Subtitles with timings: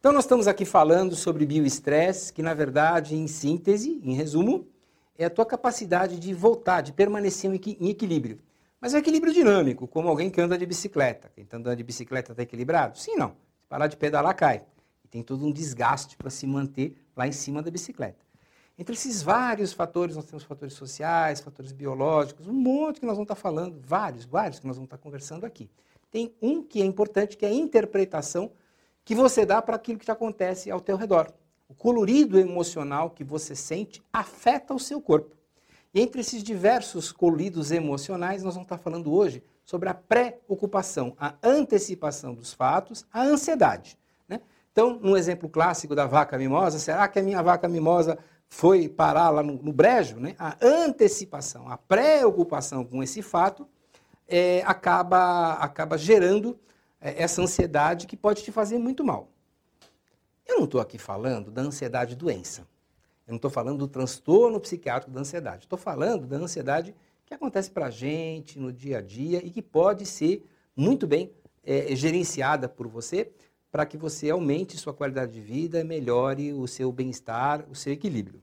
[0.00, 4.66] Então, nós estamos aqui falando sobre bioestresse, que na verdade, em síntese, em resumo,
[5.18, 8.40] é a tua capacidade de voltar, de permanecer em equilíbrio.
[8.80, 11.30] Mas é um equilíbrio dinâmico, como alguém que anda de bicicleta.
[11.34, 12.98] Quem está andando de bicicleta está equilibrado?
[12.98, 13.36] Sim, não.
[13.60, 14.62] Se parar de pedalar, cai.
[15.04, 18.24] E tem todo um desgaste para se manter lá em cima da bicicleta.
[18.78, 23.26] Entre esses vários fatores, nós temos fatores sociais, fatores biológicos, um monte que nós vamos
[23.26, 25.68] estar falando, vários, vários que nós vamos estar conversando aqui.
[26.10, 28.50] Tem um que é importante, que é a interpretação
[29.10, 31.32] que você dá para aquilo que te acontece ao teu redor.
[31.68, 35.34] O colorido emocional que você sente afeta o seu corpo.
[35.92, 41.34] E entre esses diversos coloridos emocionais, nós vamos estar falando hoje sobre a pré-ocupação, a
[41.42, 43.98] antecipação dos fatos, a ansiedade.
[44.28, 44.40] Né?
[44.70, 48.16] Então, no exemplo clássico da vaca mimosa, será que a minha vaca mimosa
[48.48, 50.20] foi parar lá no, no brejo?
[50.20, 50.36] Né?
[50.38, 53.66] A antecipação, a preocupação com esse fato
[54.28, 56.56] é, acaba, acaba gerando
[57.00, 59.28] essa ansiedade que pode te fazer muito mal.
[60.46, 62.62] Eu não estou aqui falando da ansiedade doença.
[63.26, 65.64] Eu não estou falando do transtorno psiquiátrico da ansiedade.
[65.64, 69.62] Estou falando da ansiedade que acontece para a gente no dia a dia e que
[69.62, 70.44] pode ser
[70.76, 71.32] muito bem
[71.64, 73.30] é, gerenciada por você
[73.70, 78.42] para que você aumente sua qualidade de vida, melhore o seu bem-estar, o seu equilíbrio.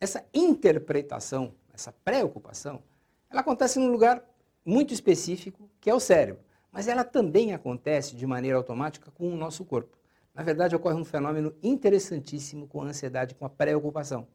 [0.00, 2.82] Essa interpretação, essa preocupação,
[3.28, 4.24] ela acontece num lugar
[4.64, 6.47] muito específico, que é o cérebro
[6.78, 9.98] mas ela também acontece de maneira automática com o nosso corpo.
[10.32, 14.28] Na verdade, ocorre um fenômeno interessantíssimo com a ansiedade, com a preocupação.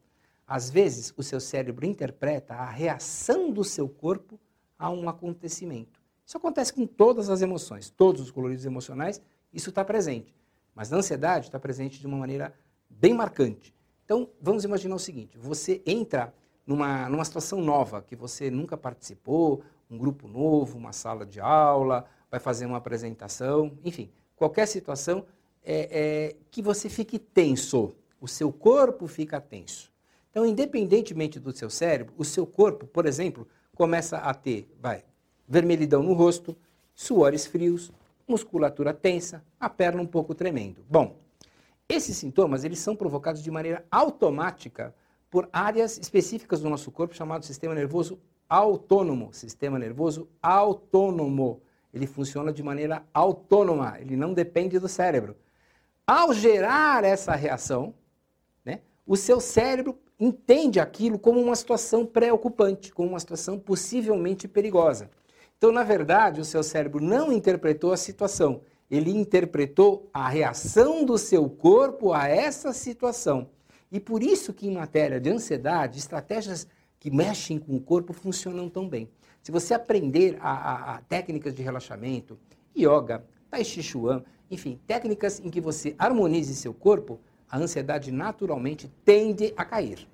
[0.46, 4.38] Às vezes, o seu cérebro interpreta a reação do seu corpo
[4.78, 5.98] a um acontecimento.
[6.22, 10.36] Isso acontece com todas as emoções, todos os coloridos emocionais, isso está presente.
[10.74, 12.52] Mas a ansiedade está presente de uma maneira
[12.90, 13.74] bem marcante.
[14.04, 16.30] Então, vamos imaginar o seguinte: você entra
[16.66, 22.06] numa, numa situação nova, que você nunca participou, um grupo novo, uma sala de aula,
[22.30, 25.24] vai fazer uma apresentação, enfim, qualquer situação
[25.64, 29.92] é, é, que você fique tenso, o seu corpo fica tenso.
[30.30, 35.04] Então, independentemente do seu cérebro, o seu corpo, por exemplo, começa a ter, vai,
[35.46, 36.56] vermelhidão no rosto,
[36.94, 37.92] suores frios,
[38.26, 40.84] musculatura tensa, a perna um pouco tremendo.
[40.88, 41.16] Bom,
[41.88, 44.94] esses sintomas eles são provocados de maneira automática
[45.30, 48.18] por áreas específicas do nosso corpo chamado sistema nervoso
[48.54, 51.60] autônomo, sistema nervoso autônomo
[51.94, 55.36] ele funciona de maneira autônoma, ele não depende do cérebro.
[56.04, 57.94] Ao gerar essa reação,
[58.64, 65.08] né, o seu cérebro entende aquilo como uma situação preocupante, como uma situação possivelmente perigosa.
[65.56, 68.60] Então, na verdade, o seu cérebro não interpretou a situação,
[68.90, 73.48] ele interpretou a reação do seu corpo a essa situação.
[73.90, 76.66] E por isso que em matéria de ansiedade, estratégias
[77.04, 79.10] que mexem com o corpo funcionam tão bem.
[79.42, 82.38] Se você aprender a, a, a técnicas de relaxamento,
[82.74, 88.90] yoga, tai chi chuan, enfim, técnicas em que você harmonize seu corpo, a ansiedade naturalmente
[89.04, 90.08] tende a cair.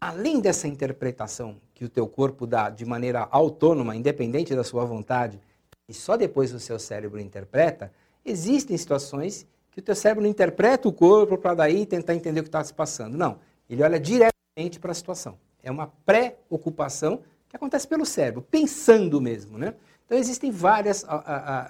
[0.00, 5.40] Além dessa interpretação que o teu corpo dá de maneira autônoma, independente da sua vontade,
[5.88, 7.92] e só depois o seu cérebro interpreta,
[8.24, 12.44] existem situações que o teu cérebro não interpreta o corpo para daí tentar entender o
[12.44, 13.18] que está se passando.
[13.18, 15.36] Não, ele olha diretamente para a situação.
[15.62, 19.58] É uma pré-ocupação que acontece pelo cérebro, pensando mesmo.
[19.58, 19.74] Né?
[20.04, 21.04] Então, existem vários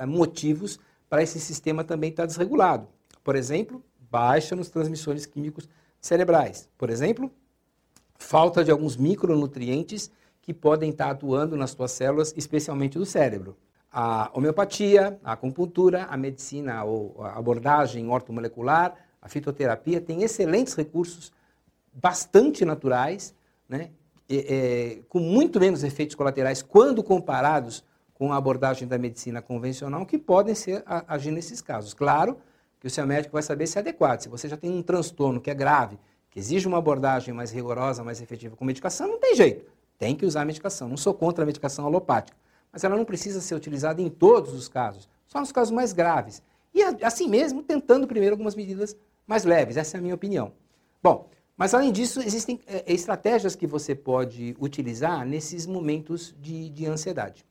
[0.06, 2.88] motivos para esse sistema também estar desregulado.
[3.22, 5.68] Por exemplo, baixa nos transmissores químicos
[6.00, 6.68] cerebrais.
[6.78, 7.30] Por exemplo,
[8.16, 10.10] falta de alguns micronutrientes
[10.40, 13.56] que podem estar atuando nas tuas células, especialmente do cérebro.
[13.92, 21.30] A homeopatia, a acupuntura, a medicina ou a abordagem ortomolecular, a fitoterapia têm excelentes recursos,
[21.92, 23.34] bastante naturais,
[23.68, 23.90] né,
[24.28, 27.84] é, com muito menos efeitos colaterais quando comparados
[28.14, 31.92] com a abordagem da medicina convencional, que podem ser, agir nesses casos.
[31.92, 32.38] Claro
[32.78, 34.20] que o seu médico vai saber se é adequado.
[34.20, 35.98] Se você já tem um transtorno que é grave,
[36.30, 39.66] que exige uma abordagem mais rigorosa, mais efetiva com medicação, não tem jeito.
[39.98, 40.88] Tem que usar a medicação.
[40.88, 42.36] Não sou contra a medicação alopática.
[42.72, 46.42] Mas ela não precisa ser utilizada em todos os casos, só nos casos mais graves.
[46.74, 49.76] E assim mesmo, tentando primeiro algumas medidas mais leves.
[49.76, 50.52] Essa é a minha opinião.
[51.02, 51.28] Bom,
[51.62, 57.46] mas, além disso, existem é, estratégias que você pode utilizar nesses momentos de, de ansiedade.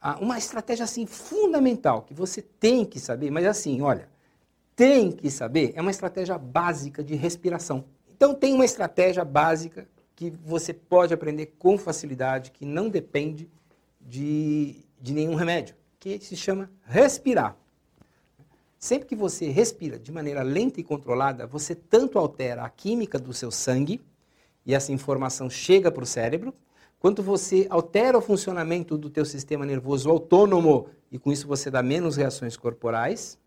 [0.00, 4.08] Ah, uma estratégia, assim, fundamental, que você tem que saber, mas assim, olha,
[4.74, 7.84] tem que saber, é uma estratégia básica de respiração.
[8.10, 9.86] Então, tem uma estratégia básica
[10.16, 13.48] que você pode aprender com facilidade, que não depende
[14.00, 17.56] de, de nenhum remédio, que se chama respirar.
[18.82, 23.32] Sempre que você respira de maneira lenta e controlada, você tanto altera a química do
[23.32, 24.02] seu sangue,
[24.66, 26.52] e essa informação chega para o cérebro,
[26.98, 31.80] quanto você altera o funcionamento do teu sistema nervoso autônomo, e com isso você dá
[31.80, 33.38] menos reações corporais,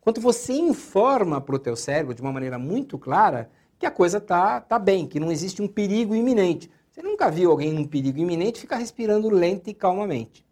[0.00, 3.48] quanto você informa para o teu cérebro de uma maneira muito clara
[3.78, 6.68] que a coisa tá, tá bem, que não existe um perigo iminente.
[6.90, 10.44] Você nunca viu alguém num perigo iminente ficar respirando lento e calmamente.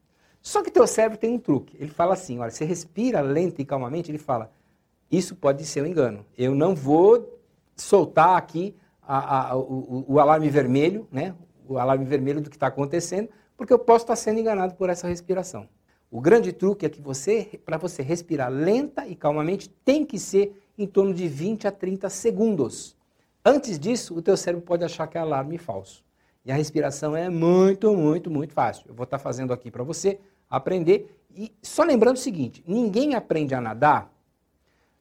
[0.43, 1.77] Só que teu cérebro tem um truque.
[1.79, 4.51] Ele fala assim, olha, você respira lento e calmamente, ele fala,
[5.11, 6.27] isso pode ser um engano.
[6.37, 7.41] Eu não vou
[7.77, 11.35] soltar aqui a, a, o, o, alarme vermelho, né?
[11.69, 15.07] o alarme vermelho do que está acontecendo, porque eu posso estar sendo enganado por essa
[15.07, 15.69] respiração.
[16.11, 20.61] O grande truque é que você, para você respirar lenta e calmamente, tem que ser
[20.77, 22.97] em torno de 20 a 30 segundos.
[23.45, 26.03] Antes disso, o teu cérebro pode achar que é alarme falso.
[26.45, 28.85] E a respiração é muito, muito, muito fácil.
[28.89, 30.19] Eu vou estar fazendo aqui para você
[30.57, 31.19] aprender.
[31.35, 34.13] E só lembrando o seguinte: ninguém aprende a nadar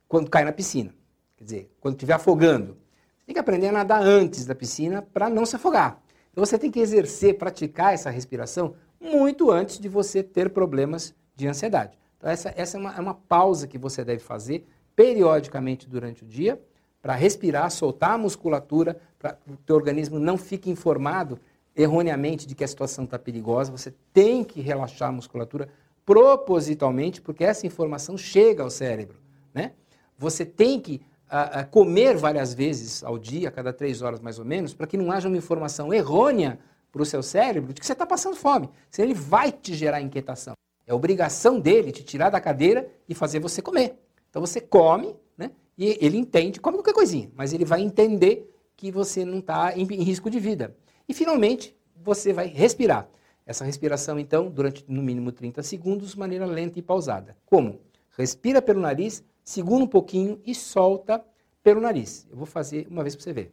[0.07, 0.93] quando cai na piscina.
[1.37, 2.77] Quer dizer, quando estiver afogando.
[3.17, 6.01] Você tem que aprender a nadar antes da piscina para não se afogar.
[6.31, 11.47] Então você tem que exercer, praticar essa respiração muito antes de você ter problemas de
[11.47, 11.97] ansiedade.
[12.17, 16.27] Então essa, essa é, uma, é uma pausa que você deve fazer periodicamente durante o
[16.27, 16.61] dia
[17.01, 21.39] para respirar, soltar a musculatura, para que o teu organismo não fique informado
[21.75, 23.71] erroneamente de que a situação está perigosa.
[23.71, 25.69] Você tem que relaxar a musculatura
[26.05, 29.17] propositalmente, porque essa informação chega ao cérebro.
[29.53, 29.73] Né?
[30.17, 34.37] Você tem que a, a comer várias vezes ao dia, a cada três horas mais
[34.37, 36.59] ou menos, para que não haja uma informação errônea
[36.91, 38.69] para o seu cérebro de que você está passando fome.
[38.89, 40.53] Senão ele vai te gerar inquietação.
[40.85, 43.97] É obrigação dele te tirar da cadeira e fazer você comer.
[44.29, 45.51] Então você come, né?
[45.77, 49.83] E ele entende, come qualquer coisinha, mas ele vai entender que você não está em,
[49.83, 50.75] em risco de vida.
[51.07, 53.09] E finalmente, você vai respirar.
[53.45, 57.35] Essa respiração, então, durante no mínimo 30 segundos, de maneira lenta e pausada.
[57.45, 57.81] Como?
[58.17, 61.23] Respira pelo nariz, segura um pouquinho e solta
[61.63, 62.27] pelo nariz.
[62.29, 63.51] Eu vou fazer uma vez para você ver.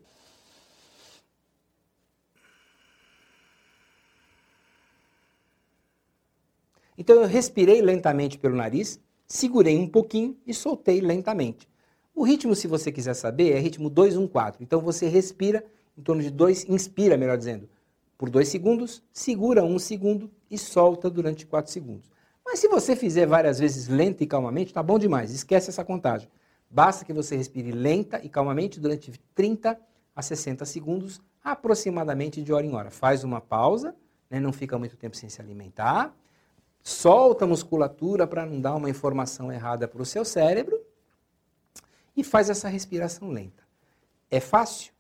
[6.97, 11.69] Então eu respirei lentamente pelo nariz, segurei um pouquinho e soltei lentamente.
[12.13, 14.59] O ritmo, se você quiser saber, é ritmo 214.
[14.61, 15.65] Então você respira
[15.99, 17.69] em torno de 2, inspira, melhor dizendo,
[18.17, 22.11] por 2 segundos, segura um segundo e solta durante 4 segundos.
[22.45, 26.29] Mas se você fizer várias vezes lenta e calmamente, tá bom demais, esquece essa contagem.
[26.71, 29.79] Basta que você respire lenta e calmamente durante 30
[30.15, 32.91] a 60 segundos, aproximadamente de hora em hora.
[32.91, 33.95] Faz uma pausa,
[34.31, 36.15] né, não fica muito tempo sem se alimentar,
[36.83, 40.81] solta a musculatura para não dar uma informação errada para o seu cérebro
[42.17, 43.63] e faz essa respiração lenta.
[44.31, 44.93] É fácil?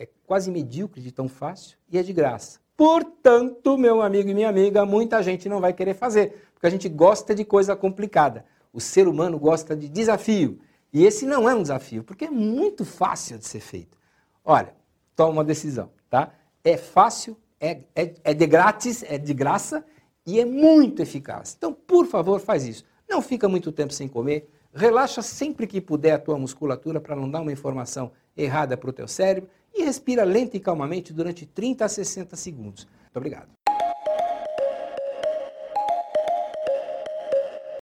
[0.00, 2.58] É quase medíocre de tão fácil e é de graça.
[2.74, 6.88] Portanto, meu amigo e minha amiga, muita gente não vai querer fazer porque a gente
[6.88, 8.44] gosta de coisa complicada.
[8.70, 10.58] O ser humano gosta de desafio.
[10.92, 13.96] E esse não é um desafio, porque é muito fácil de ser feito.
[14.44, 14.74] Olha,
[15.14, 16.32] toma uma decisão, tá?
[16.64, 19.84] É fácil, é, é, é de grátis, é de graça
[20.26, 21.54] e é muito eficaz.
[21.56, 22.84] Então, por favor, faz isso.
[23.08, 24.50] Não fica muito tempo sem comer.
[24.72, 28.92] Relaxa sempre que puder a tua musculatura para não dar uma informação errada para o
[28.92, 32.84] teu cérebro e respira lenta e calmamente durante 30 a 60 segundos.
[32.84, 33.59] Muito obrigado.